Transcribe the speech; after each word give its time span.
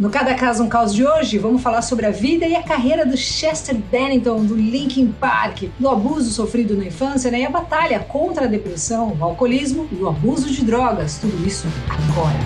No 0.00 0.08
Cada 0.08 0.34
Caso 0.34 0.64
um 0.64 0.68
Caos 0.70 0.94
de 0.94 1.06
hoje, 1.06 1.36
vamos 1.36 1.60
falar 1.60 1.82
sobre 1.82 2.06
a 2.06 2.10
vida 2.10 2.46
e 2.46 2.56
a 2.56 2.62
carreira 2.62 3.04
do 3.04 3.18
Chester 3.18 3.76
Bennington, 3.76 4.46
do 4.46 4.56
Linkin 4.56 5.12
Park, 5.12 5.64
do 5.78 5.90
abuso 5.90 6.30
sofrido 6.30 6.74
na 6.74 6.86
infância 6.86 7.30
né, 7.30 7.40
e 7.40 7.44
a 7.44 7.50
batalha 7.50 8.00
contra 8.00 8.46
a 8.46 8.48
depressão, 8.48 9.14
o 9.20 9.22
alcoolismo 9.22 9.86
e 9.92 9.96
o 9.96 10.08
abuso 10.08 10.50
de 10.50 10.64
drogas. 10.64 11.18
Tudo 11.18 11.46
isso 11.46 11.66
agora. 11.86 12.38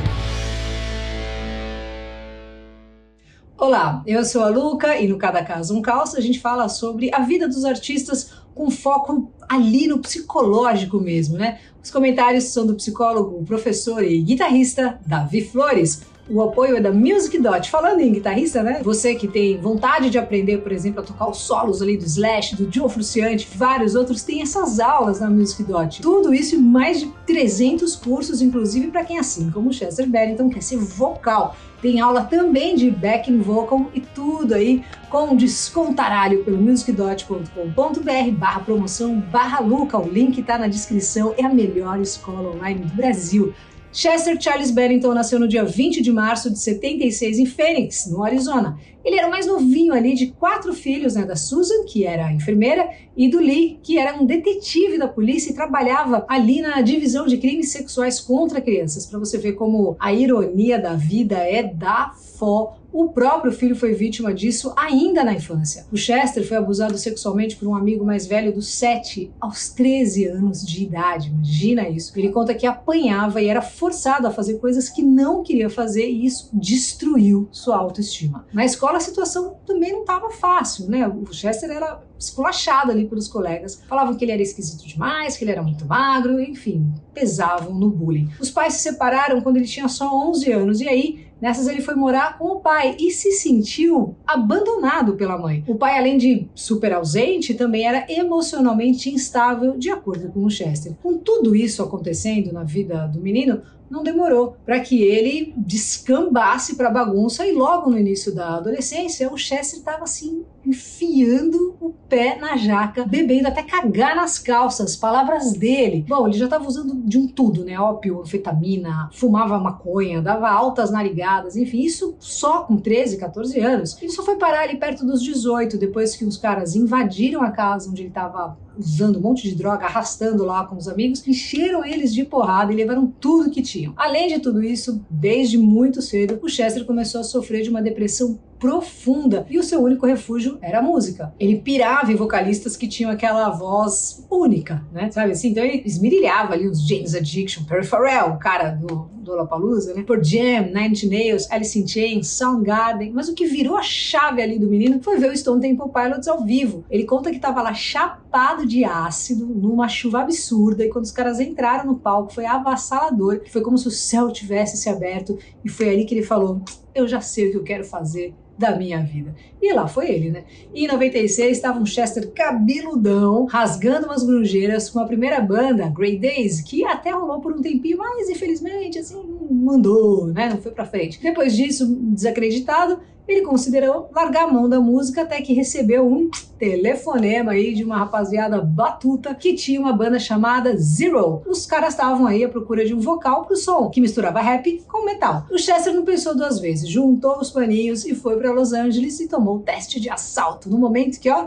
Olá, 3.56 4.02
eu 4.04 4.24
sou 4.24 4.42
a 4.42 4.48
Luca 4.48 4.98
e 4.98 5.06
no 5.06 5.16
Cada 5.16 5.40
Caso 5.44 5.78
um 5.78 5.80
Caos 5.80 6.16
a 6.16 6.20
gente 6.20 6.40
fala 6.40 6.68
sobre 6.68 7.08
a 7.14 7.20
vida 7.20 7.46
dos 7.46 7.64
artistas 7.64 8.32
com 8.54 8.70
foco 8.70 9.30
ali 9.48 9.86
no 9.86 9.98
psicológico 9.98 10.98
mesmo, 10.98 11.36
né? 11.36 11.58
Os 11.82 11.90
comentários 11.90 12.44
são 12.44 12.66
do 12.66 12.74
psicólogo, 12.74 13.44
professor 13.44 14.02
e 14.02 14.20
guitarrista 14.20 14.98
Davi 15.06 15.42
Flores. 15.42 16.02
O 16.28 16.40
apoio 16.40 16.78
é 16.78 16.80
da 16.80 16.90
Music 16.90 17.38
Dot. 17.38 17.70
Falando 17.70 18.00
em 18.00 18.10
guitarrista, 18.10 18.62
né? 18.62 18.80
Você 18.82 19.14
que 19.14 19.28
tem 19.28 19.60
vontade 19.60 20.08
de 20.08 20.16
aprender, 20.16 20.58
por 20.62 20.72
exemplo, 20.72 21.00
a 21.00 21.02
tocar 21.02 21.28
os 21.28 21.38
solos 21.38 21.82
ali 21.82 21.98
do 21.98 22.04
Slash, 22.06 22.56
do 22.56 22.72
Joe 22.72 22.88
Fruciante, 22.88 23.46
vários 23.54 23.94
outros, 23.94 24.22
tem 24.22 24.40
essas 24.40 24.80
aulas 24.80 25.20
na 25.20 25.28
Music 25.28 25.62
Dot. 25.64 26.00
Tudo 26.00 26.32
isso 26.32 26.54
e 26.54 26.58
mais 26.58 27.00
de 27.00 27.12
300 27.26 27.94
cursos, 27.96 28.40
inclusive 28.40 28.86
para 28.86 29.04
quem, 29.04 29.18
assim 29.18 29.50
como 29.50 29.68
o 29.68 29.72
Chester 29.72 30.08
Bennington, 30.08 30.48
quer 30.48 30.62
ser 30.62 30.78
vocal. 30.78 31.54
Tem 31.84 32.00
aula 32.00 32.24
também 32.24 32.74
de 32.74 32.90
backing 32.90 33.40
vocal 33.40 33.90
e 33.92 34.00
tudo 34.00 34.54
aí 34.54 34.82
com 35.10 35.36
descontaralho 35.36 36.42
pelo 36.42 36.56
musicdot.com.br 36.56 38.30
barra 38.32 38.60
promoção 38.60 39.20
barra 39.20 39.60
Luca. 39.60 39.98
O 39.98 40.08
link 40.08 40.42
tá 40.42 40.56
na 40.56 40.66
descrição. 40.66 41.34
É 41.36 41.44
a 41.44 41.50
melhor 41.50 42.00
escola 42.00 42.56
online 42.56 42.80
do 42.80 42.96
Brasil. 42.96 43.52
Chester 43.94 44.36
Charles 44.40 44.72
Bennington 44.72 45.14
nasceu 45.14 45.38
no 45.38 45.46
dia 45.46 45.64
20 45.64 46.02
de 46.02 46.10
março 46.10 46.50
de 46.50 46.58
76 46.58 47.38
em 47.38 47.46
Phoenix, 47.46 48.10
no 48.10 48.24
Arizona. 48.24 48.76
Ele 49.04 49.16
era 49.16 49.28
o 49.28 49.30
mais 49.30 49.46
novinho 49.46 49.94
ali 49.94 50.14
de 50.14 50.32
quatro 50.32 50.74
filhos, 50.74 51.14
né, 51.14 51.24
da 51.24 51.36
Susan, 51.36 51.84
que 51.86 52.04
era 52.04 52.32
enfermeira, 52.32 52.90
e 53.16 53.28
do 53.28 53.38
Lee, 53.38 53.78
que 53.84 53.96
era 53.96 54.20
um 54.20 54.26
detetive 54.26 54.98
da 54.98 55.06
polícia 55.06 55.52
e 55.52 55.54
trabalhava 55.54 56.26
ali 56.28 56.60
na 56.60 56.80
divisão 56.80 57.24
de 57.24 57.36
crimes 57.36 57.70
sexuais 57.70 58.18
contra 58.18 58.60
crianças. 58.60 59.06
Para 59.06 59.20
você 59.20 59.38
ver 59.38 59.52
como 59.52 59.96
a 60.00 60.12
ironia 60.12 60.76
da 60.76 60.94
vida 60.94 61.36
é 61.36 61.62
da 61.62 62.12
fó 62.36 62.76
o 62.94 63.08
próprio 63.08 63.50
filho 63.50 63.74
foi 63.74 63.92
vítima 63.92 64.32
disso 64.32 64.72
ainda 64.76 65.24
na 65.24 65.34
infância. 65.34 65.84
O 65.90 65.96
Chester 65.96 66.46
foi 66.46 66.56
abusado 66.56 66.96
sexualmente 66.96 67.56
por 67.56 67.66
um 67.66 67.74
amigo 67.74 68.06
mais 68.06 68.24
velho 68.24 68.52
dos 68.52 68.68
7 68.68 69.32
aos 69.40 69.68
13 69.70 70.26
anos 70.26 70.64
de 70.64 70.84
idade. 70.84 71.30
Imagina 71.30 71.88
isso. 71.88 72.16
Ele 72.16 72.28
conta 72.28 72.54
que 72.54 72.64
apanhava 72.64 73.42
e 73.42 73.48
era 73.48 73.60
forçado 73.60 74.28
a 74.28 74.30
fazer 74.30 74.58
coisas 74.58 74.88
que 74.88 75.02
não 75.02 75.42
queria 75.42 75.68
fazer 75.68 76.08
e 76.08 76.24
isso 76.24 76.48
destruiu 76.52 77.48
sua 77.50 77.76
autoestima. 77.76 78.46
Na 78.52 78.64
escola 78.64 78.98
a 78.98 79.00
situação 79.00 79.56
também 79.66 79.90
não 79.90 80.02
estava 80.02 80.30
fácil, 80.30 80.88
né? 80.88 81.08
O 81.08 81.32
Chester 81.32 81.72
era 81.72 82.00
esculachado 82.16 82.92
ali 82.92 83.06
pelos 83.06 83.26
colegas. 83.26 83.82
Falavam 83.88 84.14
que 84.14 84.24
ele 84.24 84.30
era 84.30 84.42
esquisito 84.42 84.86
demais, 84.86 85.36
que 85.36 85.42
ele 85.42 85.50
era 85.50 85.62
muito 85.64 85.84
magro, 85.84 86.40
enfim, 86.40 86.92
pesavam 87.12 87.74
no 87.74 87.90
bullying. 87.90 88.30
Os 88.38 88.50
pais 88.50 88.74
se 88.74 88.82
separaram 88.82 89.40
quando 89.40 89.56
ele 89.56 89.66
tinha 89.66 89.88
só 89.88 90.14
11 90.28 90.52
anos 90.52 90.80
e 90.80 90.88
aí 90.88 91.26
Nessas 91.44 91.66
ele 91.66 91.82
foi 91.82 91.94
morar 91.94 92.38
com 92.38 92.52
o 92.52 92.60
pai 92.60 92.96
e 92.98 93.10
se 93.10 93.32
sentiu 93.32 94.16
abandonado 94.26 95.12
pela 95.12 95.36
mãe. 95.36 95.62
O 95.68 95.74
pai, 95.74 95.98
além 95.98 96.16
de 96.16 96.48
super 96.54 96.90
ausente, 96.94 97.52
também 97.52 97.86
era 97.86 98.06
emocionalmente 98.08 99.10
instável, 99.10 99.76
de 99.76 99.90
acordo 99.90 100.32
com 100.32 100.42
o 100.42 100.48
Chester. 100.48 100.94
Com 101.02 101.18
tudo 101.18 101.54
isso 101.54 101.82
acontecendo 101.82 102.50
na 102.50 102.64
vida 102.64 103.06
do 103.08 103.20
menino, 103.20 103.60
não 103.90 104.02
demorou 104.02 104.56
para 104.64 104.80
que 104.80 105.02
ele 105.02 105.52
descambasse 105.54 106.76
para 106.76 106.88
bagunça 106.88 107.46
e 107.46 107.52
logo 107.52 107.90
no 107.90 107.98
início 107.98 108.34
da 108.34 108.56
adolescência 108.56 109.30
o 109.30 109.36
Chester 109.36 109.80
estava 109.80 110.04
assim 110.04 110.46
enfiando 110.66 111.76
o 111.80 111.90
pé 112.08 112.36
na 112.38 112.56
jaca, 112.56 113.04
bebendo 113.04 113.48
até 113.48 113.62
cagar 113.62 114.16
nas 114.16 114.38
calças, 114.38 114.96
palavras 114.96 115.52
dele. 115.52 116.04
Bom, 116.08 116.26
ele 116.26 116.38
já 116.38 116.44
estava 116.46 116.66
usando 116.66 116.94
de 117.04 117.18
um 117.18 117.26
tudo, 117.26 117.64
né? 117.64 117.78
Ópio, 117.78 118.20
anfetamina, 118.20 119.08
fumava 119.12 119.58
maconha, 119.58 120.22
dava 120.22 120.48
altas 120.48 120.90
narigadas, 120.90 121.56
enfim, 121.56 121.82
isso 121.82 122.14
só 122.18 122.62
com 122.62 122.76
13, 122.76 123.18
14 123.18 123.60
anos. 123.60 124.00
Ele 124.00 124.10
só 124.10 124.22
foi 124.22 124.36
parar 124.36 124.62
ali 124.62 124.76
perto 124.76 125.04
dos 125.04 125.22
18, 125.22 125.78
depois 125.78 126.16
que 126.16 126.24
os 126.24 126.36
caras 126.36 126.74
invadiram 126.74 127.42
a 127.42 127.50
casa 127.50 127.90
onde 127.90 128.02
ele 128.02 128.08
estava 128.08 128.56
usando 128.76 129.18
um 129.18 129.22
monte 129.22 129.48
de 129.48 129.54
droga, 129.54 129.86
arrastando 129.86 130.44
lá 130.44 130.64
com 130.66 130.76
os 130.76 130.88
amigos, 130.88 131.26
encheram 131.26 131.84
eles 131.84 132.12
de 132.12 132.24
porrada 132.24 132.72
e 132.72 132.76
levaram 132.76 133.06
tudo 133.06 133.50
que 133.50 133.62
tinham. 133.62 133.92
Além 133.96 134.28
de 134.28 134.40
tudo 134.40 134.62
isso, 134.62 135.04
desde 135.08 135.56
muito 135.56 136.02
cedo, 136.02 136.38
o 136.42 136.48
Chester 136.48 136.84
começou 136.84 137.20
a 137.20 137.24
sofrer 137.24 137.62
de 137.62 137.70
uma 137.70 137.82
depressão 137.82 138.38
profunda 138.64 139.46
e 139.50 139.58
o 139.58 139.62
seu 139.62 139.82
único 139.82 140.06
refúgio 140.06 140.56
era 140.62 140.78
a 140.78 140.82
música. 140.82 141.34
Ele 141.38 141.56
pirava 141.56 142.10
em 142.10 142.14
vocalistas 142.14 142.78
que 142.78 142.88
tinham 142.88 143.10
aquela 143.10 143.50
voz 143.50 144.26
única, 144.30 144.82
né? 144.90 145.10
Sabe 145.10 145.32
assim? 145.32 145.50
Então 145.50 145.62
ele 145.62 145.82
esmirilhava 145.84 146.54
ali 146.54 146.66
os 146.66 146.88
James 146.88 147.14
Addiction, 147.14 147.64
Perry 147.64 147.84
Farrell, 147.84 148.30
o 148.30 148.38
cara 148.38 148.70
do, 148.70 149.10
do 149.24 149.32
Lollapalooza, 149.32 149.94
né? 149.94 150.02
Por 150.02 150.22
Jam, 150.22 150.66
Nine 150.66 151.06
Nails, 151.08 151.50
Alice 151.50 151.78
in 151.78 151.86
Chains, 151.86 152.28
Soundgarden. 152.28 153.12
Mas 153.12 153.28
o 153.28 153.34
que 153.34 153.46
virou 153.46 153.76
a 153.76 153.82
chave 153.82 154.42
ali 154.42 154.58
do 154.58 154.68
menino 154.68 155.02
foi 155.02 155.18
ver 155.18 155.30
o 155.30 155.36
Stone 155.36 155.60
Temple 155.60 155.90
Pilots 155.90 156.28
ao 156.28 156.44
vivo. 156.44 156.84
Ele 156.90 157.04
conta 157.04 157.30
que 157.30 157.38
tava 157.38 157.62
lá 157.62 157.74
chapado 157.74 158.66
de 158.66 158.84
ácido, 158.84 159.46
numa 159.46 159.88
chuva 159.88 160.20
absurda, 160.20 160.84
e 160.84 160.88
quando 160.88 161.04
os 161.04 161.12
caras 161.12 161.40
entraram 161.40 161.86
no 161.86 161.98
palco 161.98 162.32
foi 162.32 162.46
avassalador. 162.46 163.40
Foi 163.50 163.62
como 163.62 163.78
se 163.78 163.88
o 163.88 163.90
céu 163.90 164.30
tivesse 164.30 164.76
se 164.76 164.88
aberto, 164.88 165.38
e 165.64 165.68
foi 165.68 165.88
ali 165.88 166.04
que 166.04 166.14
ele 166.14 166.24
falou: 166.24 166.60
Eu 166.94 167.08
já 167.08 167.20
sei 167.20 167.48
o 167.48 167.50
que 167.50 167.56
eu 167.56 167.64
quero 167.64 167.84
fazer 167.84 168.34
da 168.56 168.76
minha 168.76 169.00
vida. 169.00 169.34
E 169.60 169.72
lá 169.72 169.86
foi 169.88 170.10
ele, 170.10 170.30
né? 170.30 170.44
E 170.72 170.84
em 170.84 170.88
96 170.88 171.56
estava 171.56 171.78
um 171.78 171.86
Chester 171.86 172.30
cabeludão, 172.32 173.46
rasgando 173.46 174.06
umas 174.06 174.22
grungeiras 174.22 174.88
com 174.88 175.00
a 175.00 175.06
primeira 175.06 175.40
banda, 175.40 175.88
Grey 175.88 176.18
Days, 176.18 176.60
que 176.60 176.84
até 176.84 177.10
rolou 177.10 177.40
por 177.40 177.52
um 177.52 177.60
tempinho, 177.60 177.98
mas 177.98 178.28
infelizmente, 178.28 178.98
assim, 178.98 179.13
mandou, 179.50 180.26
né? 180.26 180.48
Não 180.48 180.58
foi 180.58 180.72
pra 180.72 180.84
frente. 180.84 181.20
Depois 181.20 181.54
disso, 181.54 181.86
desacreditado, 181.86 182.98
ele 183.26 183.40
considerou 183.40 184.10
largar 184.14 184.44
a 184.44 184.52
mão 184.52 184.68
da 184.68 184.78
música 184.78 185.22
até 185.22 185.40
que 185.40 185.54
recebeu 185.54 186.06
um 186.06 186.30
telefonema 186.58 187.52
aí 187.52 187.74
de 187.74 187.82
uma 187.82 187.96
rapaziada 187.96 188.60
batuta 188.60 189.34
que 189.34 189.54
tinha 189.54 189.80
uma 189.80 189.92
banda 189.92 190.18
chamada 190.18 190.76
Zero. 190.76 191.42
Os 191.46 191.64
caras 191.64 191.94
estavam 191.94 192.26
aí 192.26 192.44
à 192.44 192.48
procura 192.48 192.84
de 192.84 192.94
um 192.94 193.00
vocal 193.00 193.46
pro 193.46 193.56
som 193.56 193.88
que 193.88 194.00
misturava 194.00 194.40
rap 194.40 194.82
com 194.86 195.06
metal. 195.06 195.46
O 195.50 195.58
Chester 195.58 195.94
não 195.94 196.04
pensou 196.04 196.36
duas 196.36 196.60
vezes, 196.60 196.88
juntou 196.88 197.38
os 197.38 197.50
paninhos 197.50 198.04
e 198.04 198.14
foi 198.14 198.36
para 198.36 198.52
Los 198.52 198.74
Angeles 198.74 199.18
e 199.20 199.28
tomou 199.28 199.56
o 199.56 199.60
teste 199.60 199.98
de 199.98 200.10
assalto. 200.10 200.68
No 200.68 200.76
momento 200.76 201.18
que, 201.18 201.30
ó, 201.30 201.46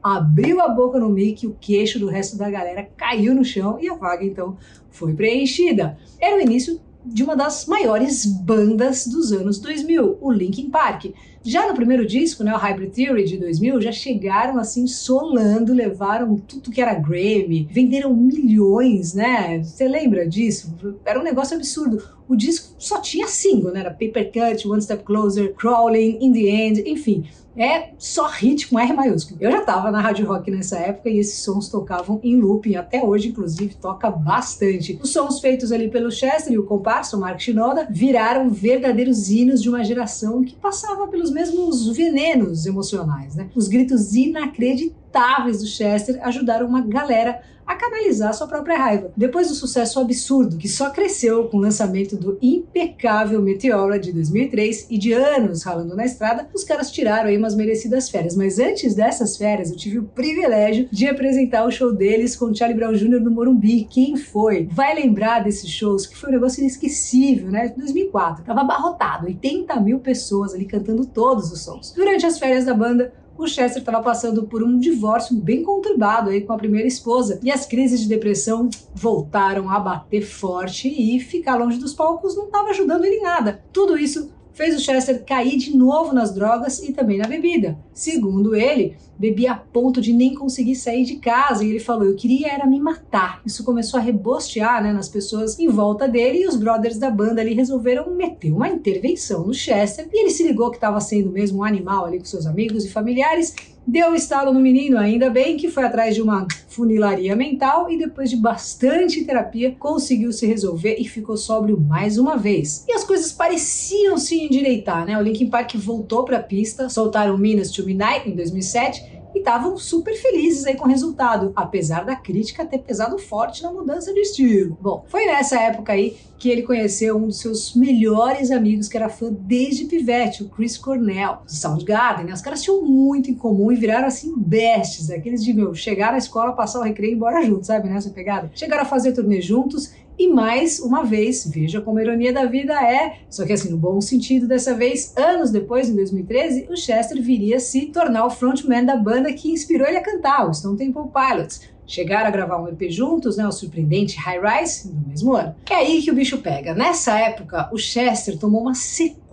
abriu 0.00 0.60
a 0.60 0.68
boca 0.68 1.00
no 1.00 1.08
mic, 1.08 1.44
o 1.44 1.56
queixo 1.60 1.98
do 1.98 2.06
resto 2.06 2.36
da 2.36 2.48
galera 2.48 2.88
caiu 2.96 3.34
no 3.34 3.44
chão 3.44 3.78
e 3.80 3.88
a 3.88 3.94
vaga 3.94 4.24
então 4.24 4.56
foi 4.90 5.12
preenchida. 5.12 5.98
Era 6.20 6.36
o 6.36 6.40
início 6.40 6.80
de 7.06 7.22
uma 7.22 7.36
das 7.36 7.66
maiores 7.66 8.26
bandas 8.26 9.06
dos 9.06 9.32
anos 9.32 9.58
2000, 9.58 10.18
o 10.20 10.30
Linkin 10.30 10.70
Park. 10.70 11.06
Já 11.46 11.68
no 11.68 11.74
primeiro 11.74 12.04
disco, 12.04 12.42
né, 12.42 12.52
o 12.52 12.58
Hybrid 12.58 12.90
Theory 12.90 13.24
de 13.24 13.36
2000, 13.38 13.80
já 13.80 13.92
chegaram 13.92 14.58
assim 14.58 14.84
solando, 14.88 15.72
levaram 15.72 16.36
tudo 16.36 16.72
que 16.72 16.80
era 16.80 16.92
Grammy, 16.94 17.68
venderam 17.70 18.12
milhões, 18.12 19.14
né? 19.14 19.62
Você 19.62 19.86
lembra 19.86 20.28
disso? 20.28 20.74
Era 21.04 21.20
um 21.20 21.22
negócio 21.22 21.56
absurdo. 21.56 22.02
O 22.26 22.34
disco 22.34 22.74
só 22.78 23.00
tinha 23.00 23.28
single, 23.28 23.70
né? 23.70 23.78
Era 23.78 23.90
Paper 23.90 24.32
Cut, 24.32 24.66
One 24.66 24.82
Step 24.82 25.04
Closer, 25.04 25.54
Crawling, 25.54 26.18
In 26.20 26.32
the 26.32 26.48
End, 26.48 26.82
enfim 26.84 27.24
é 27.56 27.90
só 27.98 28.26
hit 28.26 28.68
com 28.68 28.78
R 28.78 28.92
maiúsculo. 28.92 29.38
Eu 29.40 29.50
já 29.50 29.60
estava 29.60 29.90
na 29.90 30.00
Rádio 30.00 30.26
Rock 30.26 30.50
nessa 30.50 30.78
época 30.78 31.08
e 31.08 31.18
esses 31.18 31.42
sons 31.42 31.68
tocavam 31.68 32.20
em 32.22 32.36
looping, 32.38 32.76
até 32.76 33.02
hoje, 33.02 33.28
inclusive, 33.28 33.74
toca 33.74 34.10
bastante. 34.10 34.98
Os 35.02 35.10
sons 35.10 35.40
feitos 35.40 35.72
ali 35.72 35.88
pelo 35.88 36.10
Chester 36.10 36.52
e 36.52 36.58
o 36.58 36.66
comparsa, 36.66 37.16
o 37.16 37.20
Mark 37.20 37.40
Shinoda, 37.40 37.86
viraram 37.90 38.50
verdadeiros 38.50 39.30
hinos 39.30 39.62
de 39.62 39.70
uma 39.70 39.82
geração 39.82 40.44
que 40.44 40.54
passava 40.54 41.08
pelos 41.08 41.30
mesmos 41.36 41.94
venenos 41.94 42.64
emocionais, 42.64 43.34
né? 43.34 43.50
Os 43.54 43.68
gritos 43.68 44.14
inacreditáveis 44.14 45.60
do 45.60 45.66
Chester 45.66 46.18
ajudaram 46.22 46.66
uma 46.66 46.80
galera 46.80 47.42
a 47.66 47.74
canalizar 47.74 48.32
sua 48.32 48.46
própria 48.46 48.78
raiva. 48.78 49.10
Depois 49.16 49.48
do 49.48 49.54
sucesso 49.54 49.98
absurdo, 49.98 50.56
que 50.56 50.68
só 50.68 50.90
cresceu 50.90 51.48
com 51.48 51.56
o 51.56 51.60
lançamento 51.60 52.16
do 52.16 52.38
impecável 52.40 53.42
Meteora 53.42 53.98
de 53.98 54.12
2003 54.12 54.86
e 54.88 54.98
de 54.98 55.12
anos 55.12 55.62
ralando 55.62 55.96
na 55.96 56.04
estrada, 56.04 56.48
os 56.54 56.62
caras 56.62 56.90
tiraram 56.90 57.28
aí 57.28 57.36
umas 57.36 57.54
merecidas 57.54 58.08
férias. 58.08 58.36
Mas 58.36 58.58
antes 58.58 58.94
dessas 58.94 59.36
férias, 59.36 59.70
eu 59.70 59.76
tive 59.76 59.98
o 59.98 60.04
privilégio 60.04 60.88
de 60.90 61.08
apresentar 61.08 61.64
o 61.64 61.70
show 61.70 61.92
deles 61.92 62.36
com 62.36 62.46
o 62.46 62.54
Charlie 62.54 62.78
Brown 62.78 62.92
Jr. 62.92 63.20
no 63.20 63.30
Morumbi. 63.30 63.86
Quem 63.90 64.16
foi? 64.16 64.68
Vai 64.70 64.94
lembrar 64.94 65.42
desses 65.42 65.68
shows 65.68 66.06
que 66.06 66.16
foi 66.16 66.30
um 66.30 66.32
negócio 66.32 66.60
inesquecível, 66.60 67.50
né? 67.50 67.72
2004. 67.76 68.44
Tava 68.44 68.60
abarrotado, 68.60 69.26
80 69.26 69.80
mil 69.80 69.98
pessoas 69.98 70.54
ali 70.54 70.64
cantando 70.64 71.04
todos 71.04 71.50
os 71.50 71.62
sons. 71.62 71.92
Durante 71.96 72.26
as 72.26 72.38
férias 72.38 72.64
da 72.64 72.74
banda, 72.74 73.12
o 73.38 73.46
Chester 73.46 73.82
estava 73.82 74.02
passando 74.02 74.44
por 74.44 74.62
um 74.62 74.78
divórcio 74.78 75.36
bem 75.36 75.62
conturbado 75.62 76.30
aí 76.30 76.40
com 76.40 76.52
a 76.52 76.58
primeira 76.58 76.86
esposa 76.86 77.38
e 77.42 77.50
as 77.50 77.66
crises 77.66 78.00
de 78.00 78.08
depressão 78.08 78.68
voltaram 78.94 79.70
a 79.70 79.78
bater 79.78 80.22
forte 80.22 80.88
e 80.88 81.18
ficar 81.20 81.56
longe 81.56 81.78
dos 81.78 81.94
palcos 81.94 82.36
não 82.36 82.46
estava 82.46 82.70
ajudando 82.70 83.04
ele 83.04 83.16
em 83.16 83.22
nada. 83.22 83.62
Tudo 83.72 83.98
isso 83.98 84.30
fez 84.56 84.74
o 84.74 84.80
Chester 84.80 85.22
cair 85.22 85.58
de 85.58 85.76
novo 85.76 86.14
nas 86.14 86.32
drogas 86.32 86.82
e 86.82 86.90
também 86.90 87.18
na 87.18 87.28
bebida. 87.28 87.78
Segundo 87.92 88.56
ele, 88.56 88.96
bebia 89.18 89.52
a 89.52 89.56
ponto 89.56 90.00
de 90.00 90.14
nem 90.14 90.34
conseguir 90.34 90.74
sair 90.74 91.04
de 91.04 91.16
casa 91.16 91.62
e 91.62 91.68
ele 91.68 91.78
falou: 91.78 92.06
Eu 92.06 92.16
queria 92.16 92.52
era 92.52 92.66
me 92.66 92.80
matar. 92.80 93.42
Isso 93.44 93.62
começou 93.62 94.00
a 94.00 94.02
rebostear 94.02 94.82
né, 94.82 94.94
nas 94.94 95.10
pessoas 95.10 95.58
em 95.58 95.68
volta 95.68 96.08
dele 96.08 96.42
e 96.42 96.46
os 96.46 96.56
brothers 96.56 96.96
da 96.96 97.10
banda 97.10 97.42
ali 97.42 97.52
resolveram 97.52 98.10
meter 98.14 98.50
uma 98.50 98.68
intervenção 98.68 99.46
no 99.46 99.52
Chester 99.52 100.08
e 100.10 100.22
ele 100.22 100.30
se 100.30 100.42
ligou 100.42 100.70
que 100.70 100.78
estava 100.78 101.00
sendo 101.00 101.30
mesmo 101.30 101.58
um 101.58 101.64
animal 101.64 102.06
ali 102.06 102.18
com 102.18 102.24
seus 102.24 102.46
amigos 102.46 102.84
e 102.86 102.88
familiares 102.88 103.54
deu 103.86 104.10
um 104.10 104.14
estalo 104.14 104.52
no 104.52 104.60
menino, 104.60 104.98
ainda 104.98 105.30
bem 105.30 105.56
que 105.56 105.70
foi 105.70 105.84
atrás 105.84 106.14
de 106.14 106.22
uma 106.22 106.46
funilaria 106.68 107.36
mental 107.36 107.90
e 107.90 107.96
depois 107.96 108.28
de 108.28 108.36
bastante 108.36 109.24
terapia 109.24 109.74
conseguiu 109.78 110.32
se 110.32 110.46
resolver 110.46 110.96
e 110.98 111.08
ficou 111.08 111.36
sóbrio 111.36 111.80
mais 111.80 112.18
uma 112.18 112.36
vez. 112.36 112.84
E 112.88 112.92
as 112.92 113.04
coisas 113.04 113.32
pareciam 113.32 114.18
se 114.18 114.38
endireitar, 114.38 115.06
né? 115.06 115.16
O 115.16 115.22
Linkin 115.22 115.48
Park 115.48 115.74
voltou 115.76 116.24
para 116.24 116.38
a 116.38 116.42
pista, 116.42 116.88
soltaram 116.88 117.38
Minas 117.38 117.70
to 117.70 117.84
Midnight 117.84 118.28
em 118.28 118.34
2007 118.34 119.15
e 119.36 119.40
estavam 119.40 119.76
super 119.76 120.16
felizes 120.16 120.64
aí 120.64 120.74
com 120.74 120.86
o 120.86 120.88
resultado, 120.88 121.52
apesar 121.54 122.06
da 122.06 122.16
crítica 122.16 122.64
ter 122.64 122.78
pesado 122.78 123.18
forte 123.18 123.62
na 123.62 123.70
mudança 123.70 124.12
de 124.12 124.20
estilo. 124.20 124.78
Bom, 124.80 125.04
foi 125.08 125.26
nessa 125.26 125.60
época 125.60 125.92
aí 125.92 126.16
que 126.38 126.48
ele 126.48 126.62
conheceu 126.62 127.18
um 127.18 127.26
dos 127.26 127.38
seus 127.38 127.74
melhores 127.74 128.50
amigos, 128.50 128.88
que 128.88 128.96
era 128.96 129.10
fã 129.10 129.30
desde 129.30 129.84
pivete, 129.84 130.42
o 130.42 130.48
Chris 130.48 130.78
Cornell, 130.78 131.38
Soundgarden. 131.46 132.26
Né? 132.26 132.32
Os 132.32 132.40
caras 132.40 132.62
tinham 132.62 132.82
muito 132.82 133.30
em 133.30 133.34
comum 133.34 133.70
e 133.70 133.76
viraram 133.76 134.06
assim 134.06 134.34
bestes, 134.36 135.10
aqueles 135.10 135.44
de, 135.44 135.52
meu, 135.52 135.74
chegar 135.74 136.12
na 136.12 136.18
escola, 136.18 136.52
passar 136.52 136.80
o 136.80 136.82
recreio 136.82 137.10
e 137.10 137.12
ir 137.12 137.16
embora 137.16 137.42
juntos, 137.42 137.66
sabe 137.66 137.88
nessa 137.88 138.10
pegada? 138.10 138.50
Chegaram 138.54 138.82
a 138.82 138.86
fazer 138.86 139.12
turnê 139.12 139.40
juntos 139.42 139.92
e 140.18 140.28
mais 140.28 140.80
uma 140.80 141.04
vez, 141.04 141.46
veja 141.46 141.80
como 141.80 141.98
a 141.98 142.02
ironia 142.02 142.32
da 142.32 142.44
vida 142.44 142.72
é, 142.74 143.18
só 143.28 143.44
que 143.44 143.52
assim, 143.52 143.70
no 143.70 143.76
bom 143.76 144.00
sentido 144.00 144.46
dessa 144.46 144.74
vez, 144.74 145.12
anos 145.16 145.50
depois, 145.50 145.88
em 145.88 145.94
2013, 145.94 146.68
o 146.70 146.76
Chester 146.76 147.20
viria 147.22 147.60
se 147.60 147.86
tornar 147.86 148.24
o 148.26 148.30
frontman 148.30 148.84
da 148.84 148.96
banda 148.96 149.32
que 149.32 149.50
inspirou 149.50 149.86
ele 149.86 149.98
a 149.98 150.02
cantar, 150.02 150.48
o 150.48 150.54
Stone 150.54 150.78
Temple 150.78 151.10
Pilots. 151.12 151.60
Chegaram 151.86 152.26
a 152.26 152.30
gravar 152.30 152.60
um 152.60 152.68
EP 152.68 152.90
juntos, 152.90 153.36
né, 153.36 153.46
o 153.46 153.52
surpreendente 153.52 154.16
High 154.16 154.40
Rise, 154.40 154.92
no 154.92 155.08
mesmo 155.08 155.34
ano. 155.34 155.54
É 155.70 155.74
aí 155.74 156.02
que 156.02 156.10
o 156.10 156.14
bicho 156.14 156.38
pega. 156.38 156.74
Nessa 156.74 157.16
época, 157.18 157.68
o 157.72 157.78
Chester 157.78 158.36
tomou 158.38 158.62
uma 158.62 158.74
sequência 158.74 159.25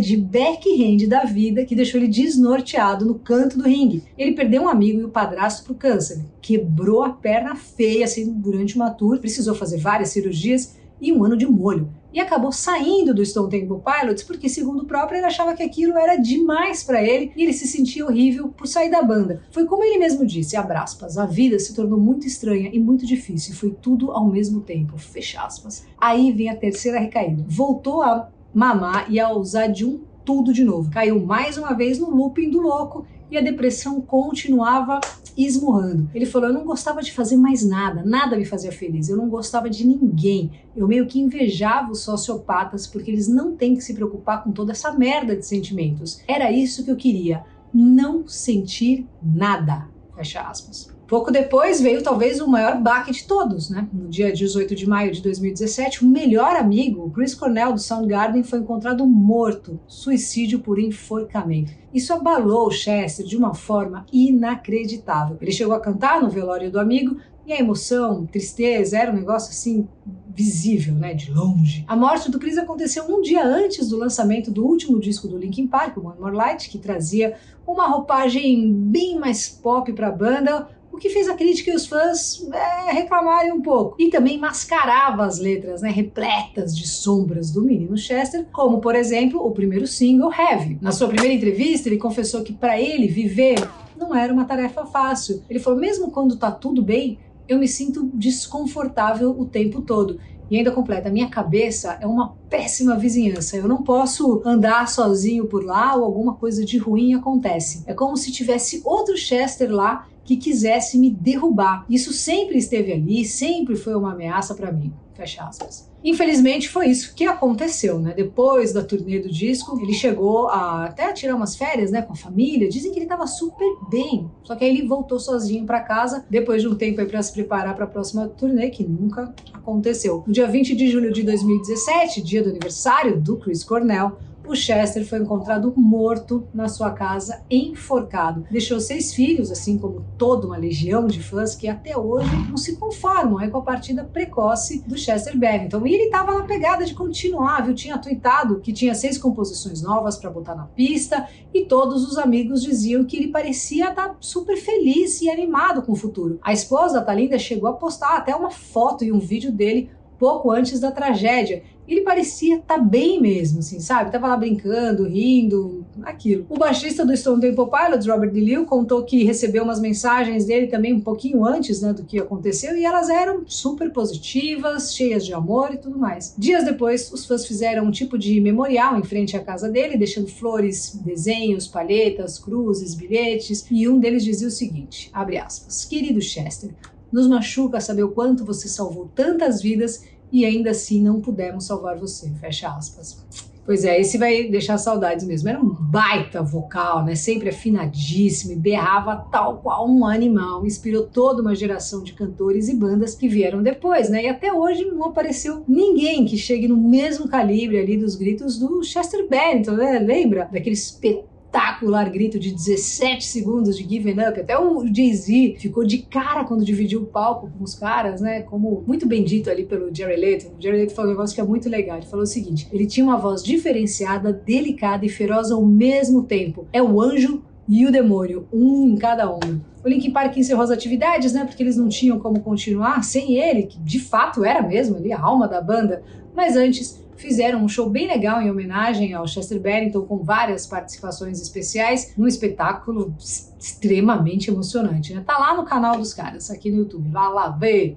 de 0.00 0.16
backhand 0.16 1.06
da 1.08 1.24
vida 1.24 1.64
que 1.64 1.76
deixou 1.76 2.00
ele 2.00 2.08
desnorteado 2.08 3.06
no 3.06 3.14
canto 3.14 3.56
do 3.56 3.64
ringue. 3.64 4.02
Ele 4.18 4.32
perdeu 4.32 4.62
um 4.62 4.68
amigo 4.68 5.00
e 5.00 5.04
o 5.04 5.08
padrasto 5.08 5.64
pro 5.64 5.74
câncer. 5.74 6.24
Quebrou 6.40 7.04
a 7.04 7.10
perna 7.10 7.54
feia 7.54 8.04
assim 8.04 8.32
durante 8.32 8.74
uma 8.74 8.90
tour, 8.90 9.20
precisou 9.20 9.54
fazer 9.54 9.78
várias 9.78 10.08
cirurgias 10.08 10.76
e 11.00 11.12
um 11.12 11.24
ano 11.24 11.36
de 11.36 11.46
molho. 11.46 11.88
E 12.12 12.18
acabou 12.18 12.50
saindo 12.50 13.12
do 13.12 13.24
Stone 13.24 13.50
Temple 13.50 13.82
Pilots 13.84 14.24
porque, 14.24 14.48
segundo 14.48 14.82
o 14.82 14.86
próprio, 14.86 15.18
ele 15.18 15.26
achava 15.26 15.54
que 15.54 15.62
aquilo 15.62 15.98
era 15.98 16.16
demais 16.16 16.82
para 16.82 17.02
ele 17.02 17.30
e 17.36 17.42
ele 17.42 17.52
se 17.52 17.68
sentia 17.68 18.06
horrível 18.06 18.48
por 18.48 18.66
sair 18.66 18.90
da 18.90 19.02
banda. 19.02 19.42
Foi 19.50 19.66
como 19.66 19.84
ele 19.84 19.98
mesmo 19.98 20.24
disse, 20.24 20.56
aspas, 20.56 21.18
a 21.18 21.26
vida 21.26 21.58
se 21.58 21.74
tornou 21.74 22.00
muito 22.00 22.26
estranha 22.26 22.70
e 22.72 22.80
muito 22.80 23.04
difícil, 23.04 23.54
foi 23.54 23.70
tudo 23.70 24.10
ao 24.12 24.26
mesmo 24.26 24.62
tempo, 24.62 24.96
fecha 24.96 25.42
aspas. 25.42 25.84
Aí 25.98 26.32
vem 26.32 26.48
a 26.48 26.56
terceira 26.56 26.98
recaída. 26.98 27.44
Voltou 27.46 28.02
a 28.02 28.30
mamar 28.56 29.12
e 29.12 29.20
a 29.20 29.30
usar 29.30 29.66
de 29.66 29.84
um 29.84 30.00
tudo 30.24 30.50
de 30.50 30.64
novo. 30.64 30.90
Caiu 30.90 31.20
mais 31.20 31.58
uma 31.58 31.74
vez 31.74 31.98
no 31.98 32.08
looping 32.08 32.48
do 32.48 32.62
louco 32.62 33.06
e 33.30 33.36
a 33.36 33.42
depressão 33.42 34.00
continuava 34.00 34.98
esmurrando. 35.36 36.08
Ele 36.14 36.24
falou: 36.24 36.48
Eu 36.48 36.54
não 36.54 36.64
gostava 36.64 37.02
de 37.02 37.12
fazer 37.12 37.36
mais 37.36 37.62
nada, 37.62 38.02
nada 38.02 38.34
me 38.34 38.46
fazia 38.46 38.72
feliz, 38.72 39.10
eu 39.10 39.16
não 39.18 39.28
gostava 39.28 39.68
de 39.68 39.86
ninguém. 39.86 40.50
Eu 40.74 40.88
meio 40.88 41.06
que 41.06 41.20
invejava 41.20 41.92
os 41.92 42.00
sociopatas 42.00 42.86
porque 42.86 43.10
eles 43.10 43.28
não 43.28 43.54
têm 43.54 43.74
que 43.74 43.82
se 43.82 43.92
preocupar 43.92 44.42
com 44.42 44.50
toda 44.50 44.72
essa 44.72 44.90
merda 44.90 45.36
de 45.36 45.44
sentimentos. 45.44 46.22
Era 46.26 46.50
isso 46.50 46.82
que 46.82 46.90
eu 46.90 46.96
queria, 46.96 47.44
não 47.74 48.26
sentir 48.26 49.06
nada. 49.22 49.86
Fecha 50.14 50.40
aspas. 50.40 50.95
Pouco 51.06 51.30
depois 51.30 51.80
veio 51.80 52.02
talvez 52.02 52.40
o 52.40 52.48
maior 52.48 52.80
baque 52.80 53.12
de 53.12 53.24
todos, 53.24 53.70
né? 53.70 53.88
No 53.92 54.08
dia 54.08 54.32
18 54.32 54.74
de 54.74 54.88
maio 54.88 55.12
de 55.12 55.22
2017, 55.22 56.04
o 56.04 56.08
melhor 56.08 56.56
amigo, 56.56 57.10
Chris 57.10 57.32
Cornell 57.32 57.72
do 57.72 57.78
Soundgarden, 57.78 58.42
foi 58.42 58.58
encontrado 58.58 59.06
morto, 59.06 59.78
suicídio 59.86 60.58
por 60.58 60.80
enforcamento. 60.80 61.72
Isso 61.94 62.12
abalou 62.12 62.70
Chester 62.72 63.24
de 63.24 63.36
uma 63.36 63.54
forma 63.54 64.04
inacreditável. 64.12 65.36
Ele 65.40 65.52
chegou 65.52 65.74
a 65.74 65.80
cantar 65.80 66.20
no 66.20 66.28
velório 66.28 66.72
do 66.72 66.80
amigo 66.80 67.16
e 67.46 67.52
a 67.52 67.60
emoção, 67.60 68.26
tristeza, 68.26 68.98
era 68.98 69.12
um 69.12 69.14
negócio 69.14 69.50
assim 69.50 69.86
visível, 70.34 70.94
né, 70.94 71.14
de 71.14 71.30
longe. 71.30 71.84
A 71.86 71.96
morte 71.96 72.28
do 72.28 72.40
Chris 72.40 72.58
aconteceu 72.58 73.04
um 73.08 73.22
dia 73.22 73.44
antes 73.44 73.88
do 73.88 73.96
lançamento 73.96 74.50
do 74.50 74.66
último 74.66 74.98
disco 74.98 75.28
do 75.28 75.38
Linkin 75.38 75.68
Park, 75.68 75.96
o 75.96 76.06
One 76.06 76.18
More 76.18 76.36
Light, 76.36 76.68
que 76.68 76.78
trazia 76.78 77.36
uma 77.64 77.86
roupagem 77.86 78.72
bem 78.72 79.18
mais 79.18 79.48
pop 79.48 79.92
para 79.92 80.08
a 80.08 80.12
banda, 80.12 80.68
o 80.96 80.98
que 80.98 81.10
fez 81.10 81.28
a 81.28 81.34
crítica 81.34 81.70
e 81.70 81.74
os 81.74 81.86
fãs 81.86 82.42
é, 82.50 82.92
reclamarem 82.92 83.52
um 83.52 83.60
pouco. 83.60 83.96
E 83.98 84.08
também 84.08 84.38
mascarava 84.38 85.24
as 85.24 85.38
letras, 85.38 85.82
né, 85.82 85.90
repletas 85.90 86.74
de 86.74 86.88
sombras 86.88 87.50
do 87.50 87.62
menino 87.62 87.96
Chester, 87.98 88.46
como 88.50 88.80
por 88.80 88.94
exemplo 88.94 89.44
o 89.44 89.50
primeiro 89.50 89.86
single 89.86 90.32
Heavy. 90.32 90.78
Na 90.80 90.92
sua 90.92 91.08
primeira 91.08 91.34
entrevista, 91.34 91.88
ele 91.88 91.98
confessou 91.98 92.42
que 92.42 92.52
para 92.52 92.80
ele 92.80 93.06
viver 93.06 93.56
não 93.96 94.14
era 94.14 94.32
uma 94.32 94.46
tarefa 94.46 94.86
fácil. 94.86 95.42
Ele 95.50 95.58
falou: 95.58 95.78
mesmo 95.78 96.10
quando 96.10 96.36
tá 96.36 96.50
tudo 96.50 96.82
bem, 96.82 97.18
eu 97.46 97.58
me 97.58 97.68
sinto 97.68 98.10
desconfortável 98.14 99.30
o 99.38 99.44
tempo 99.44 99.82
todo. 99.82 100.18
E 100.50 100.56
ainda 100.56 100.70
completa, 100.70 101.10
minha 101.10 101.28
cabeça 101.28 101.98
é 102.00 102.06
uma 102.06 102.36
péssima 102.48 102.96
vizinhança. 102.96 103.56
Eu 103.56 103.66
não 103.66 103.82
posso 103.82 104.40
andar 104.44 104.88
sozinho 104.88 105.46
por 105.46 105.64
lá 105.64 105.94
ou 105.96 106.04
alguma 106.04 106.34
coisa 106.34 106.64
de 106.64 106.78
ruim 106.78 107.14
acontece. 107.14 107.82
É 107.86 107.92
como 107.92 108.16
se 108.16 108.30
tivesse 108.30 108.80
outro 108.84 109.16
Chester 109.16 109.70
lá 109.70 110.06
que 110.26 110.36
quisesse 110.36 110.98
me 110.98 111.10
derrubar. 111.10 111.86
Isso 111.88 112.12
sempre 112.12 112.58
esteve 112.58 112.92
ali, 112.92 113.24
sempre 113.24 113.76
foi 113.76 113.94
uma 113.94 114.12
ameaça 114.12 114.54
para 114.54 114.72
mim. 114.72 114.92
Fecha 115.14 115.44
aspas. 115.44 115.90
Infelizmente 116.04 116.68
foi 116.68 116.88
isso 116.88 117.14
que 117.14 117.24
aconteceu, 117.24 117.98
né? 117.98 118.12
Depois 118.14 118.72
da 118.72 118.84
turnê 118.84 119.18
do 119.18 119.30
disco, 119.30 119.80
ele 119.80 119.94
chegou 119.94 120.48
a 120.48 120.84
até 120.84 121.06
a 121.06 121.12
tirar 121.12 121.34
umas 121.34 121.56
férias, 121.56 121.90
né, 121.90 122.02
com 122.02 122.12
a 122.12 122.16
família. 122.16 122.68
Dizem 122.68 122.92
que 122.92 122.98
ele 122.98 123.06
estava 123.06 123.26
super 123.26 123.66
bem. 123.90 124.30
Só 124.44 124.54
que 124.54 124.64
aí 124.64 124.70
ele 124.70 124.86
voltou 124.86 125.18
sozinho 125.18 125.64
para 125.64 125.80
casa 125.80 126.24
depois 126.28 126.60
de 126.60 126.68
um 126.68 126.74
tempo 126.74 127.00
aí 127.00 127.06
para 127.06 127.22
se 127.22 127.32
preparar 127.32 127.74
para 127.74 127.84
a 127.84 127.88
próxima 127.88 128.28
turnê 128.28 128.68
que 128.68 128.84
nunca 128.84 129.34
aconteceu. 129.52 130.22
No 130.26 130.32
dia 130.32 130.46
20 130.46 130.76
de 130.76 130.88
julho 130.90 131.12
de 131.12 131.22
2017, 131.22 132.22
dia 132.22 132.42
do 132.42 132.50
aniversário 132.50 133.18
do 133.18 133.38
Chris 133.38 133.64
Cornell, 133.64 134.18
o 134.46 134.54
Chester 134.54 135.06
foi 135.06 135.18
encontrado 135.18 135.72
morto 135.76 136.46
na 136.54 136.68
sua 136.68 136.90
casa, 136.90 137.42
enforcado. 137.50 138.46
Deixou 138.50 138.80
seis 138.80 139.14
filhos, 139.14 139.50
assim 139.50 139.78
como 139.78 140.04
toda 140.16 140.46
uma 140.46 140.56
legião 140.56 141.06
de 141.06 141.22
fãs 141.22 141.54
que 141.54 141.68
até 141.68 141.96
hoje 141.96 142.30
não 142.48 142.56
se 142.56 142.76
conformam 142.76 143.40
é 143.40 143.48
com 143.48 143.58
a 143.58 143.62
partida 143.62 144.04
precoce 144.04 144.82
do 144.86 144.96
Chester 144.96 145.36
Bennington. 145.36 145.86
E 145.86 145.94
ele 145.94 146.04
estava 146.04 146.32
na 146.32 146.44
pegada 146.44 146.84
de 146.84 146.94
continuar, 146.94 147.64
viu? 147.64 147.74
Tinha 147.74 147.98
tweetado 147.98 148.60
que 148.60 148.72
tinha 148.72 148.94
seis 148.94 149.18
composições 149.18 149.82
novas 149.82 150.16
para 150.16 150.30
botar 150.30 150.54
na 150.54 150.64
pista 150.64 151.28
e 151.52 151.64
todos 151.64 152.08
os 152.08 152.18
amigos 152.18 152.62
diziam 152.62 153.04
que 153.04 153.16
ele 153.16 153.28
parecia 153.28 153.90
estar 153.90 154.08
tá 154.10 154.16
super 154.20 154.56
feliz 154.56 155.20
e 155.20 155.30
animado 155.30 155.82
com 155.82 155.92
o 155.92 155.96
futuro. 155.96 156.38
A 156.42 156.52
esposa, 156.52 157.02
Talinda, 157.02 157.38
chegou 157.38 157.68
a 157.68 157.72
postar 157.72 158.16
até 158.16 158.34
uma 158.34 158.50
foto 158.50 159.04
e 159.04 159.12
um 159.12 159.18
vídeo 159.18 159.52
dele 159.52 159.90
pouco 160.18 160.50
antes 160.50 160.80
da 160.80 160.90
tragédia 160.90 161.62
ele 161.88 162.02
parecia 162.02 162.56
estar 162.56 162.76
tá 162.76 162.80
bem 162.80 163.20
mesmo, 163.20 163.60
assim, 163.60 163.80
sabe? 163.80 164.10
Tava 164.10 164.28
lá 164.28 164.36
brincando, 164.36 165.04
rindo, 165.04 165.84
aquilo. 166.02 166.46
O 166.48 166.58
baixista 166.58 167.04
do 167.04 167.16
Stone 167.16 167.40
Temple 167.40 167.66
Pilots, 167.70 168.06
Robert 168.06 168.32
DeLille, 168.32 168.64
contou 168.66 169.04
que 169.04 169.24
recebeu 169.24 169.62
umas 169.62 169.80
mensagens 169.80 170.44
dele 170.44 170.66
também 170.66 170.92
um 170.92 171.00
pouquinho 171.00 171.44
antes, 171.44 171.80
né, 171.80 171.92
do 171.92 172.04
que 172.04 172.18
aconteceu, 172.18 172.76
e 172.76 172.84
elas 172.84 173.08
eram 173.08 173.44
super 173.46 173.92
positivas, 173.92 174.94
cheias 174.94 175.24
de 175.24 175.32
amor 175.32 175.72
e 175.74 175.78
tudo 175.78 175.98
mais. 175.98 176.34
Dias 176.36 176.64
depois, 176.64 177.12
os 177.12 177.24
fãs 177.24 177.46
fizeram 177.46 177.84
um 177.84 177.90
tipo 177.90 178.18
de 178.18 178.40
memorial 178.40 178.98
em 178.98 179.04
frente 179.04 179.36
à 179.36 179.42
casa 179.42 179.68
dele, 179.68 179.96
deixando 179.96 180.28
flores, 180.28 181.00
desenhos, 181.04 181.66
palhetas, 181.66 182.38
cruzes, 182.38 182.94
bilhetes, 182.94 183.66
e 183.70 183.88
um 183.88 183.98
deles 183.98 184.24
dizia 184.24 184.48
o 184.48 184.50
seguinte, 184.50 185.10
abre 185.12 185.38
aspas, 185.38 185.84
Querido 185.84 186.20
Chester, 186.20 186.70
nos 187.12 187.26
machuca 187.26 187.80
saber 187.80 188.02
o 188.02 188.10
quanto 188.10 188.44
você 188.44 188.68
salvou 188.68 189.10
tantas 189.14 189.62
vidas 189.62 190.04
e 190.32 190.44
ainda 190.44 190.70
assim 190.70 191.02
não 191.02 191.20
pudemos 191.20 191.66
salvar 191.66 191.96
você. 191.96 192.30
Fecha 192.40 192.68
aspas. 192.68 193.24
Pois 193.66 193.84
é, 193.84 194.00
esse 194.00 194.16
vai 194.16 194.44
deixar 194.44 194.78
saudades 194.78 195.26
mesmo. 195.26 195.48
Era 195.48 195.60
um 195.60 195.68
baita 195.68 196.40
vocal, 196.40 197.04
né? 197.04 197.16
Sempre 197.16 197.48
afinadíssimo 197.48 198.52
e 198.52 198.56
berrava 198.56 199.16
tal 199.30 199.58
qual 199.58 199.90
um 199.90 200.06
animal. 200.06 200.64
Inspirou 200.64 201.02
toda 201.04 201.42
uma 201.42 201.52
geração 201.52 202.04
de 202.04 202.12
cantores 202.12 202.68
e 202.68 202.76
bandas 202.76 203.16
que 203.16 203.26
vieram 203.26 203.64
depois, 203.64 204.08
né? 204.08 204.22
E 204.22 204.28
até 204.28 204.52
hoje 204.52 204.84
não 204.84 205.06
apareceu 205.06 205.64
ninguém 205.66 206.24
que 206.24 206.38
chegue 206.38 206.68
no 206.68 206.76
mesmo 206.76 207.26
calibre 207.26 207.80
ali 207.80 207.96
dos 207.96 208.14
gritos 208.14 208.56
do 208.56 208.84
Chester 208.84 209.28
Bennington, 209.28 209.72
né? 209.72 209.98
Lembra 209.98 210.48
daquele 210.52 210.76
espetáculo? 210.76 211.35
Espetacular 211.46 212.10
grito 212.10 212.38
de 212.38 212.52
17 212.52 213.24
segundos 213.24 213.76
de 213.76 213.88
Given 213.88 214.28
Up. 214.28 214.40
Até 214.40 214.58
o 214.58 214.84
Jay-Z 214.86 215.56
ficou 215.58 215.84
de 215.84 215.98
cara 215.98 216.44
quando 216.44 216.64
dividiu 216.64 217.02
o 217.02 217.06
palco 217.06 217.50
com 217.56 217.64
os 217.64 217.74
caras, 217.74 218.20
né? 218.20 218.42
Como 218.42 218.84
muito 218.86 219.06
bem 219.06 219.24
dito 219.24 219.50
ali 219.50 219.64
pelo 219.64 219.94
Jerry 219.94 220.16
Leto. 220.16 220.52
O 220.58 220.62
Jerry 220.62 220.78
Leto 220.78 220.94
falou 220.94 221.10
um 221.10 221.14
negócio 221.14 221.34
que 221.34 221.40
é 221.40 221.44
muito 221.44 221.68
legal. 221.68 221.96
Ele 221.96 222.06
falou 222.06 222.24
o 222.24 222.26
seguinte: 222.26 222.68
ele 222.72 222.86
tinha 222.86 223.04
uma 223.04 223.16
voz 223.16 223.42
diferenciada, 223.42 224.32
delicada 224.32 225.06
e 225.06 225.08
feroz 225.08 225.50
ao 225.50 225.64
mesmo 225.64 226.24
tempo. 226.24 226.66
É 226.72 226.82
o 226.82 227.00
anjo 227.00 227.42
e 227.68 227.84
o 227.84 227.90
demônio, 227.90 228.46
um 228.52 228.88
em 228.90 228.96
cada 228.96 229.28
ombro. 229.28 229.60
O 229.84 229.88
Linkin 229.88 230.12
Park 230.12 230.36
encerrou 230.36 230.62
as 230.62 230.70
atividades, 230.70 231.32
né? 231.32 231.44
Porque 231.44 231.62
eles 231.62 231.76
não 231.76 231.88
tinham 231.88 232.18
como 232.18 232.40
continuar 232.40 233.02
sem 233.02 233.36
ele, 233.36 233.64
que 233.64 233.78
de 233.80 233.98
fato 233.98 234.44
era 234.44 234.62
mesmo 234.62 234.96
ali 234.96 235.12
a 235.12 235.20
alma 235.20 235.48
da 235.48 235.60
banda. 235.60 236.02
Mas 236.34 236.56
antes 236.56 237.04
fizeram 237.16 237.64
um 237.64 237.68
show 237.68 237.88
bem 237.88 238.06
legal 238.06 238.40
em 238.40 238.50
homenagem 238.50 239.14
ao 239.14 239.26
Chester 239.26 239.60
Bennington, 239.60 240.02
com 240.02 240.18
várias 240.18 240.66
participações 240.66 241.40
especiais, 241.40 242.12
num 242.16 242.26
espetáculo 242.26 243.14
extremamente 243.58 244.50
emocionante. 244.50 245.14
Né? 245.14 245.22
Tá 245.26 245.38
lá 245.38 245.56
no 245.56 245.64
canal 245.64 245.96
dos 245.96 246.14
caras, 246.14 246.50
aqui 246.50 246.70
no 246.70 246.78
YouTube. 246.78 247.08
Vá 247.10 247.28
lá 247.28 247.48
ver. 247.48 247.96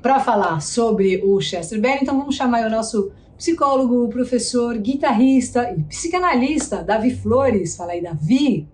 Para 0.00 0.18
falar 0.18 0.60
sobre 0.60 1.22
o 1.24 1.40
Chester 1.40 1.80
Bennington, 1.80 2.18
vamos 2.18 2.34
chamar 2.34 2.66
o 2.66 2.70
nosso 2.70 3.12
psicólogo, 3.36 4.08
professor, 4.08 4.76
guitarrista 4.78 5.72
e 5.76 5.82
psicanalista, 5.84 6.82
Davi 6.82 7.14
Flores. 7.14 7.76
Fala 7.76 7.92
aí, 7.92 8.02
Davi. 8.02 8.68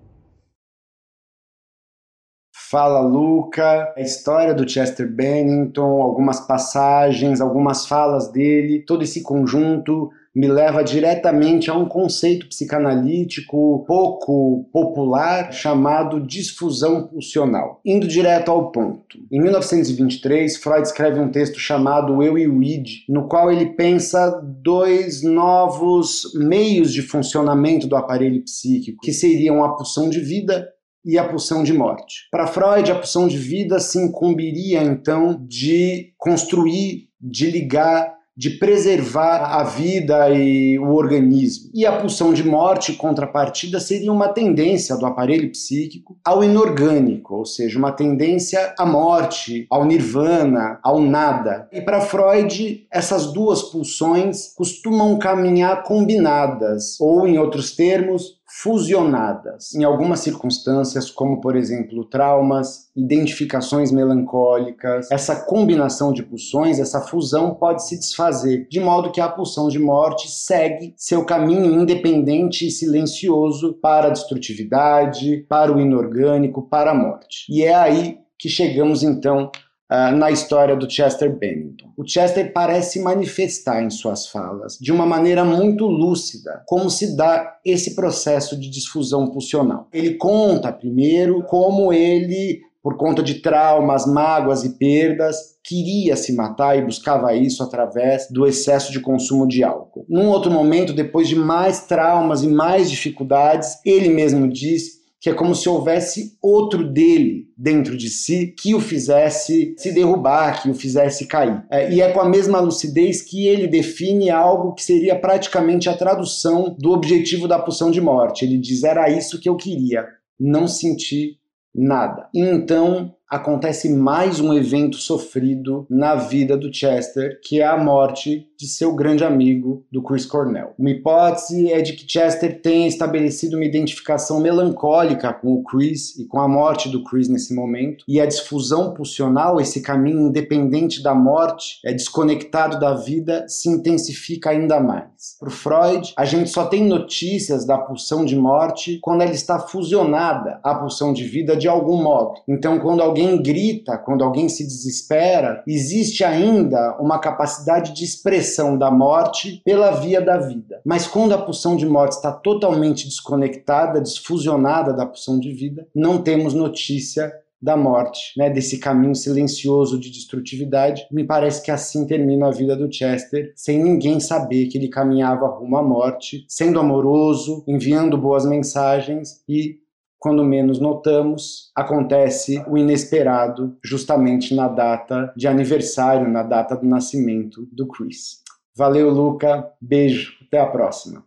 Fala 2.71 3.01
Luca, 3.01 3.95
a 3.97 4.01
história 4.03 4.53
do 4.53 4.69
Chester 4.69 5.11
Bennington, 5.11 6.03
algumas 6.03 6.39
passagens, 6.47 7.41
algumas 7.41 7.87
falas 7.87 8.31
dele, 8.31 8.85
todo 8.85 9.03
esse 9.03 9.23
conjunto 9.23 10.11
me 10.37 10.47
leva 10.47 10.85
diretamente 10.85 11.71
a 11.71 11.75
um 11.75 11.89
conceito 11.89 12.47
psicanalítico 12.47 13.85
pouco 13.87 14.69
popular 14.71 15.51
chamado 15.51 16.21
disfusão 16.21 17.09
pulsional. 17.09 17.81
Indo 17.85 18.07
direto 18.07 18.51
ao 18.51 18.71
ponto. 18.71 19.19
Em 19.33 19.41
1923, 19.41 20.59
Freud 20.59 20.83
escreve 20.83 21.19
um 21.19 21.31
texto 21.31 21.59
chamado 21.59 22.23
Eu 22.23 22.39
e 22.39 22.47
o 22.47 22.63
Id, 22.63 23.05
no 23.09 23.27
qual 23.29 23.51
ele 23.51 23.67
pensa 23.67 24.31
dois 24.45 25.23
novos 25.23 26.33
meios 26.35 26.93
de 26.93 27.01
funcionamento 27.01 27.89
do 27.89 27.97
aparelho 27.97 28.45
psíquico, 28.45 29.01
que 29.03 29.13
seriam 29.13 29.65
a 29.65 29.75
pulsão 29.75 30.11
de 30.11 30.21
vida 30.21 30.69
e 31.05 31.19
a 31.19 31.25
pulsão 31.25 31.62
de 31.62 31.73
morte. 31.73 32.28
Para 32.31 32.47
Freud, 32.47 32.90
a 32.90 32.95
pulsão 32.97 33.28
de 33.28 33.37
vida 33.37 33.78
se 33.81 33.99
incumbiria 33.99 34.83
então 34.83 35.38
de 35.47 36.12
construir, 36.19 37.09
de 37.21 37.50
ligar 37.50 38.19
de 38.38 38.50
preservar 38.50 39.59
a 39.59 39.64
vida 39.64 40.31
e 40.31 40.78
o 40.78 40.95
organismo. 40.95 41.73
E 41.75 41.85
a 41.85 41.99
pulsão 41.99 42.33
de 42.33 42.45
morte, 42.45 42.93
contrapartida, 42.93 43.81
seria 43.81 44.12
uma 44.12 44.28
tendência 44.28 44.97
do 44.97 45.05
aparelho 45.07 45.50
psíquico 45.50 46.17
ao 46.25 46.45
inorgânico, 46.45 47.35
ou 47.35 47.45
seja, 47.45 47.76
uma 47.76 47.90
tendência 47.90 48.73
à 48.78 48.87
morte, 48.87 49.67
ao 49.69 49.85
nirvana, 49.85 50.78
ao 50.85 51.00
nada. 51.00 51.69
E 51.73 51.81
para 51.81 52.00
Freud, 52.00 52.87
essas 52.93 53.33
duas 53.33 53.61
pulsões 53.61 54.55
costumam 54.55 55.19
caminhar 55.19 55.83
combinadas, 55.83 56.97
ou 57.00 57.26
em 57.26 57.38
outros 57.38 57.75
termos, 57.75 58.38
fusionadas 58.49 59.75
em 59.75 59.85
algumas 59.85 60.21
circunstâncias, 60.21 61.11
como 61.11 61.40
por 61.40 61.55
exemplo 61.55 62.05
traumas, 62.05 62.88
identificações 62.97 63.93
melancólicas. 63.93 65.11
Essa 65.11 65.37
combinação 65.37 66.12
de 66.12 66.23
pulsões, 66.23 66.78
essa 66.78 67.00
fusão 67.02 67.55
pode 67.55 67.87
se 67.87 67.99
desfazer, 67.99 68.67
de 68.71 68.81
modo 68.81 69.12
que 69.12 69.21
a 69.21 69.28
pulsão 69.28 69.69
de 69.69 69.78
morte 69.78 70.31
segue 70.31 70.95
seu 70.97 71.25
caminho 71.25 71.81
independente 71.81 72.67
e 72.67 72.71
silencioso 72.71 73.75
para 73.75 74.09
a 74.09 74.11
destrutividade, 74.11 75.45
para 75.49 75.73
o 75.73 75.78
inorgânico, 75.78 76.62
para 76.62 76.93
a 76.93 76.95
morte. 76.95 77.47
E 77.50 77.62
é 77.62 77.75
aí 77.75 78.19
que 78.38 78.49
chegamos 78.49 79.02
então 79.02 79.50
uh, 79.90 80.16
na 80.16 80.30
história 80.30 80.76
do 80.76 80.90
Chester 80.90 81.37
Bennington. 81.37 81.92
O 81.97 82.07
Chester 82.07 82.52
parece 82.52 83.00
manifestar 83.00 83.83
em 83.83 83.90
suas 83.90 84.26
falas, 84.26 84.78
de 84.80 84.92
uma 84.92 85.07
maneira 85.07 85.45
muito 85.45 85.87
lúcida, 85.87 86.62
como 86.66 86.90
se 86.90 87.16
dá 87.16 87.59
esse 87.64 87.95
processo 87.95 88.59
de 88.59 88.71
disfusão 88.71 89.30
pulsional. 89.30 89.88
Ele 89.92 90.14
conta 90.14 90.73
primeiro 90.73 91.42
como 91.45 91.92
ele 91.92 92.61
por 92.83 92.97
conta 92.97 93.23
de 93.23 93.35
traumas, 93.35 94.07
mágoas 94.07 94.64
e 94.64 94.78
perdas, 94.78 95.37
queria 95.64 96.16
se 96.16 96.33
matar 96.35 96.78
e 96.78 96.85
buscava 96.85 97.35
isso 97.35 97.62
através 97.62 98.28
do 98.30 98.47
excesso 98.47 98.92
de 98.92 99.00
consumo 99.00 99.47
de 99.47 99.62
álcool. 99.62 100.07
Num 100.09 100.28
outro 100.28 100.50
momento, 100.50 100.95
depois 100.95 101.28
de 101.28 101.37
mais 101.37 101.87
traumas 101.87 102.42
e 102.42 102.49
mais 102.49 102.90
dificuldades, 102.90 103.78
ele 103.85 104.09
mesmo 104.09 104.49
diz 104.49 104.98
que 105.21 105.29
é 105.29 105.35
como 105.35 105.55
se 105.55 105.69
houvesse 105.69 106.37
outro 106.41 106.89
dele 106.89 107.49
dentro 107.57 107.97
de 107.97 108.09
si 108.09 108.55
que 108.57 108.75
o 108.75 108.81
fizesse 108.81 109.75
se 109.77 109.93
derrubar, 109.93 110.63
que 110.63 110.71
o 110.71 110.75
fizesse 110.75 111.27
cair. 111.27 111.65
É, 111.71 111.93
e 111.93 112.01
é 112.01 112.13
com 112.13 112.21
a 112.21 112.29
mesma 112.29 112.61
lucidez 112.61 113.21
que 113.21 113.47
ele 113.47 113.67
define 113.67 114.31
algo 114.31 114.75
que 114.75 114.83
seria 114.83 115.19
praticamente 115.19 115.89
a 115.89 115.97
tradução 115.97 116.77
do 116.79 116.93
objetivo 116.93 117.49
da 117.49 117.59
pulsão 117.59 117.91
de 117.91 118.01
morte. 118.01 118.45
Ele 118.45 118.59
diz: 118.59 118.85
era 118.85 119.11
isso 119.11 119.41
que 119.41 119.49
eu 119.49 119.57
queria, 119.57 120.07
não 120.39 120.69
sentir 120.69 121.39
nada. 121.75 122.29
Então 122.33 123.15
acontece 123.29 123.91
mais 123.91 124.41
um 124.41 124.55
evento 124.55 124.97
sofrido 124.97 125.87
na 125.91 126.15
vida 126.15 126.57
do 126.57 126.73
Chester, 126.73 127.39
que 127.43 127.61
é 127.61 127.67
a 127.67 127.77
morte 127.77 128.49
de 128.59 128.67
seu 128.67 128.95
grande 128.95 129.23
amigo, 129.23 129.85
do 129.93 130.03
Chris 130.03 130.25
Cornell. 130.25 130.73
Uma 130.79 130.91
hipótese 130.91 131.71
é 131.71 131.81
de 131.81 131.93
que 131.93 132.11
Chester 132.11 132.61
tenha 132.61 132.89
estabelecido 132.89 133.57
uma 133.57 133.65
identificação 133.65 134.41
melancólica 134.41 135.33
com 135.33 135.55
o 135.55 135.63
Chris 135.63 136.19
e 136.19 136.27
com 136.27 136.41
a 136.41 136.49
morte 136.49 136.89
do 136.89 137.05
Chris 137.05 137.29
nesse 137.29 137.55
momento, 137.55 138.05
e 138.09 138.21
a 138.21 138.27
disfusão 138.27 138.95
pulsional, 138.95 139.61
esse 139.61 139.83
caminho 139.83 140.29
independente 140.29 141.03
da 141.03 141.15
morte, 141.15 141.81
é 141.85 141.93
desconectado 141.93 142.81
da 142.81 142.95
vida, 142.95 143.45
se 143.47 143.69
intensifica 143.69 144.51
ainda 144.51 144.81
mais. 144.81 145.37
Para 145.39 145.51
Freud, 145.51 146.13
a 146.17 146.25
gente 146.25 146.51
só 146.51 146.67
tem 146.67 146.85
notícias 146.85 147.67
da 147.67 147.77
pulsão 147.77 148.25
de 148.25 148.37
morte 148.37 148.99
quando 149.03 149.23
ela 149.23 149.33
está 149.33 149.59
fusionada 149.59 150.59
à 150.65 150.75
pulsão 150.75 151.13
de 151.13 151.25
vida 151.25 151.57
de 151.57 151.69
algum 151.69 152.03
modo. 152.03 152.41
Então, 152.49 152.79
quando 152.79 153.03
alguém 153.03 153.18
grita, 153.41 153.99
quando 153.99 154.23
alguém 154.23 154.49
se 154.49 154.65
desespera, 154.65 155.63
existe 155.67 156.23
ainda 156.25 156.97
uma 157.01 157.19
capacidade 157.19 157.93
de 157.93 158.05
expressão 158.05 158.79
da 158.79 158.91
morte 158.91 159.61
pela 159.65 159.91
via 159.91 160.21
da 160.21 160.39
vida. 160.39 160.81
Mas 160.85 161.07
quando 161.07 161.33
a 161.33 161.39
pulsão 161.39 161.77
de 161.77 161.87
morte 161.87 162.13
está 162.13 162.31
totalmente 162.31 163.07
desconectada, 163.07 164.01
desfusionada 164.01 164.93
da 164.93 165.07
pulsão 165.07 165.39
de 165.39 165.53
vida, 165.53 165.87
não 165.95 166.23
temos 166.23 166.55
notícia 166.55 167.33
da 167.61 167.77
morte, 167.77 168.33
né, 168.37 168.49
desse 168.49 168.79
caminho 168.79 169.15
silencioso 169.15 169.99
de 169.99 170.11
destrutividade. 170.11 171.07
Me 171.11 171.25
parece 171.25 171.63
que 171.63 171.71
assim 171.71 172.07
termina 172.07 172.47
a 172.47 172.53
vida 172.53 172.77
do 172.77 172.93
Chester, 172.93 173.53
sem 173.57 173.83
ninguém 173.83 174.21
saber 174.21 174.67
que 174.67 174.79
ele 174.79 174.89
caminhava 174.89 175.49
rumo 175.49 175.77
à 175.77 175.83
morte, 175.83 176.45
sendo 176.49 176.79
amoroso, 176.79 177.65
enviando 177.67 178.17
boas 178.17 178.47
mensagens 178.47 179.43
e 179.49 179.79
quando 180.19 180.45
menos 180.45 180.81
notamos, 180.81 181.71
acontece 181.75 182.63
o 182.69 182.77
inesperado 182.77 183.77
justamente 183.85 184.55
na 184.55 184.69
data 184.69 185.33
de 185.37 185.47
aniversário, 185.47 186.29
na 186.29 186.43
data 186.43 186.77
do 186.77 186.87
nascimento 186.87 187.69
do 187.73 187.87
Chris. 187.87 188.43
Valeu, 188.77 189.11
Luca. 189.11 189.69
Beijo. 189.81 190.33
Até 190.47 190.61
a 190.61 190.67
próxima. 190.67 191.25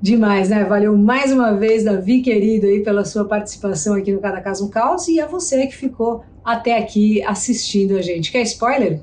Demais, 0.00 0.48
né? 0.48 0.64
Valeu 0.64 0.96
mais 0.96 1.32
uma 1.32 1.52
vez, 1.54 1.84
Davi, 1.84 2.22
querido, 2.22 2.66
aí, 2.66 2.84
pela 2.84 3.04
sua 3.04 3.24
participação 3.24 3.94
aqui 3.94 4.12
no 4.12 4.20
Cada 4.20 4.40
Caso 4.40 4.66
um 4.66 4.70
Caos 4.70 5.08
e 5.08 5.20
a 5.20 5.26
você 5.26 5.66
que 5.66 5.76
ficou 5.76 6.22
até 6.44 6.78
aqui 6.78 7.22
assistindo 7.24 7.96
a 7.96 8.02
gente. 8.02 8.30
Quer 8.30 8.42
spoiler? 8.42 9.02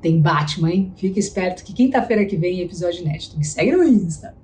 Tem 0.00 0.20
Batman, 0.20 0.70
hein? 0.70 0.92
Fique 0.96 1.20
esperto 1.20 1.62
que 1.62 1.74
quinta-feira 1.74 2.24
que 2.24 2.36
vem 2.36 2.60
episódio 2.60 3.02
inédito. 3.02 3.36
Me 3.36 3.44
segue 3.44 3.72
no 3.72 3.84
Insta. 3.84 4.34